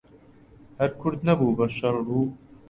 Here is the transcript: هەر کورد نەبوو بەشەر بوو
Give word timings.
هەر 0.79 0.91
کورد 1.01 1.19
نەبوو 1.27 1.57
بەشەر 1.57 1.95
بوو 2.07 2.25